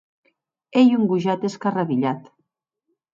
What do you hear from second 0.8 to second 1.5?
un gojat